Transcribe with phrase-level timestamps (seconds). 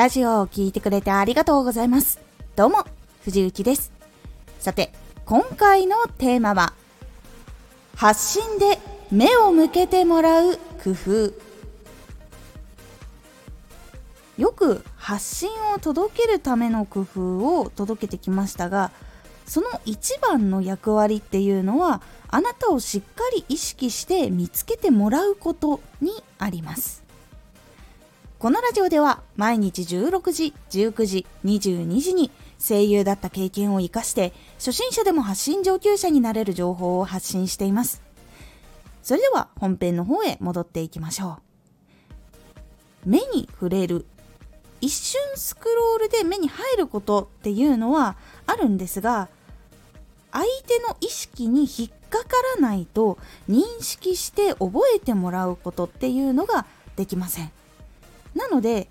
[0.00, 2.18] ラジオを聴いてくれてありがとうございます。
[2.56, 2.86] どうも、
[3.22, 3.92] 藤幸です。
[4.58, 4.94] さて、
[5.26, 6.72] 今回のテーマは、
[7.96, 8.78] 発信で
[9.10, 11.34] 目を向けてもらう工夫。
[14.38, 18.92] よく発信を届けるための工夫を届けてきましたが、
[19.44, 27.09] その一番の役割っていうのはあなたをしっかり意識して見つけてもらうことにあります
[28.40, 38.00] このラジオでは毎日16時、19時、22時に声優だった経験を活かして初心者でも発信上級者になれる情報を発信しています。
[39.02, 41.42] それでは本編の方へ戻っていきましょ
[43.04, 43.10] う。
[43.10, 44.06] 目に触れる。
[44.80, 49.28] 一瞬スクロールで目に入ることっていうのはあるんですが
[50.32, 53.18] 相手の意識に引っかからないと
[53.50, 56.64] 認識して覚えてもらうことっていうのが
[56.96, 57.52] できません。
[58.34, 58.88] なので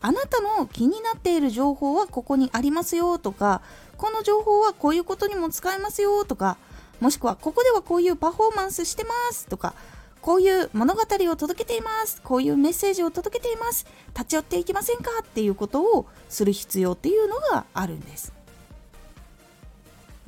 [0.00, 3.60] あなたの気になっている情報はここにありますよとか
[3.96, 6.56] この情報はこういうことにも使えますよとか
[7.00, 9.74] もしくはここではこういうパフォーマンスしてますとか
[10.22, 18.40] こういう物語を届けていますこういうメッセージを届けています立ち寄っていきませんかっていうことをする必要っていうのがあるんです。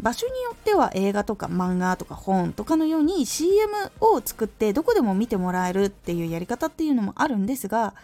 [0.03, 7.95] 場所によっては映画とか漫画とか本とかのように CM を作ってどこでも見てもらえるっていうやり方っていうのもあるんですが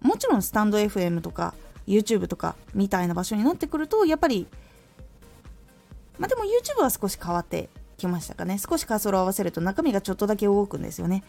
[0.00, 1.54] もちろんスタンド FM とか
[1.86, 4.46] YouTube とかみたいな場所になってくるとやっぱり
[6.18, 8.58] まあでも YouTube は少し変わってきましたかね。
[8.58, 11.24] 少しカーソルを合わせると中身がちょっとだけ動くんですよね。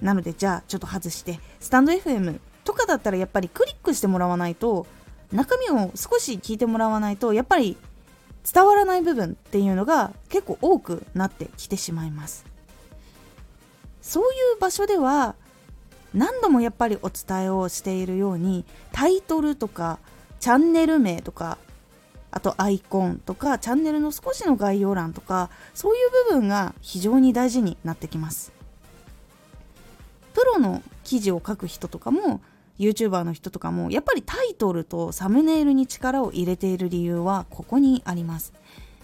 [0.00, 4.86] なのでじゃあちょっと外してスタンド FM とかだったらやっぱりクリックしてもらわないと
[5.32, 7.76] 中身を少し聞いてもらわないとやっぱり
[8.50, 12.46] 伝わらない部分っていうのが結構多くなってきてしまいます。
[14.00, 15.34] そういう場所では
[16.14, 19.98] 何度もやっぱりお伝えをしているようにタイトルとか
[20.40, 21.58] チャンネル名とか
[22.30, 28.52] あとアイコンとかチャンネルの少しの概要欄とかそういう部分が非常に大事になってきます。
[30.32, 32.40] プロの記事を書く人とかも
[32.78, 38.52] YouTuber の人とかもやっぱりタイトルとサムネイルに力を入れている理由はここにあります。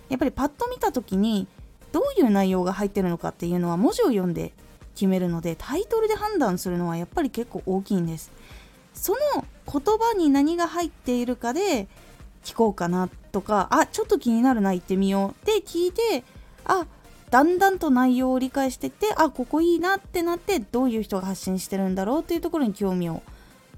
[0.09, 1.47] やっぱりパッと見た時に
[1.93, 4.53] どういう内容が入ってるのかっていうのは文字を読んで
[4.97, 8.33] 決めるのでタイトルで判断するのはやっぱり結構大きいんです。
[8.95, 9.19] その
[9.71, 11.87] 言葉に何が入っているかで
[12.43, 16.25] 聞こうかなとかあちょっと気になるな行ってみようって聞いて
[16.65, 16.87] あ
[17.31, 23.23] だんだんと内容を理解してってあここいいなってなってどういう人が発信してるんだろうっていうところに興味を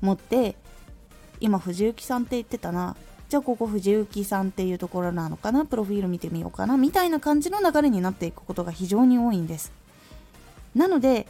[0.01, 0.55] 持って
[1.41, 2.97] 今藤幸さんって言ってたな。
[3.29, 5.67] じゃあここ藤幸さんっていうところなのかな？
[5.67, 6.77] プロフィール見てみようかな？
[6.77, 9.73] みたいな感じの流れになっていくことが非常に多いんです。
[10.75, 11.27] なので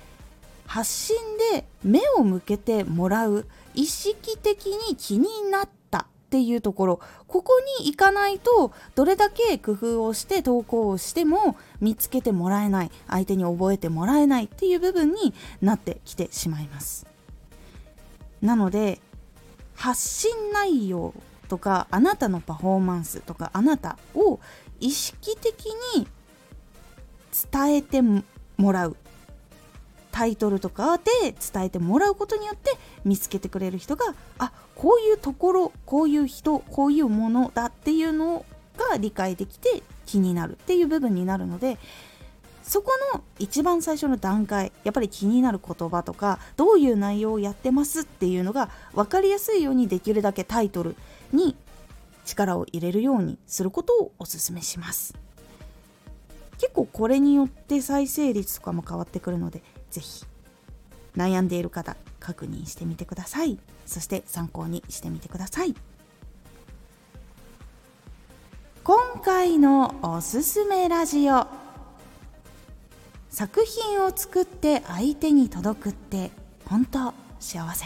[0.67, 1.17] 発信
[1.53, 7.01] で目を向けてもらう意識的に気になったっていうところ。
[7.27, 15.33] ここに行かないとどれだけ工夫をして投稿をしても見つけてもらえない相手に覚えてもらえないっていう部分に
[15.63, 17.07] なってきてしまいます。
[18.43, 19.01] なので
[19.75, 21.15] 発信内容
[21.49, 24.39] とかあなたのパフォーマンスとかあなたを
[24.81, 25.67] 意識的
[25.97, 26.07] に
[27.51, 28.97] 伝えてもらう。
[30.19, 32.73] タイトルとかで伝えてもらうことによって
[33.05, 38.45] 見つけてくれる人があこういうところこういう人こういうものだっていうの
[38.91, 41.79] が理解できて気になるっていう部分になるので
[42.65, 50.97] そこの一番最初の段階やっぱり気になる言葉とかどういう内容をやってますっていうのが分かりやすいようにできるだけタイトル
[51.33, 51.55] に
[52.25, 55.15] 力を入れるようにすることをおすすめします。
[56.59, 60.25] 結構これによって再生率とかも変わってくるのでぜひ。
[61.17, 63.59] 悩んでいる方確認してみてください。
[63.87, 65.75] そして参考にしてみてください。
[68.85, 71.47] 今回のおすすめラジオ。
[73.31, 76.31] 作品を作って相手に届くって
[76.65, 77.85] 本当幸せ。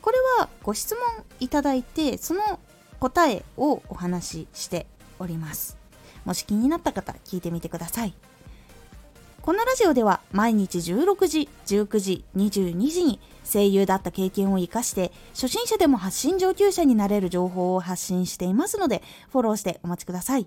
[0.00, 2.58] これはご質問いただいてその
[2.98, 4.86] 答えをお話しして
[5.18, 5.81] おります。
[6.24, 8.14] もし気になった方聞いてみてください
[9.42, 19.02] このラジオでは毎日16時、19時、22時に声優だった経験を活かして初心者でも発信上級者になれる情報を発信していますので
[19.32, 20.46] フォローしてお待ちください。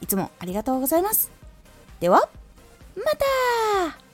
[0.00, 1.30] いつもありがとうございます。
[2.00, 2.28] では、
[2.96, 4.05] また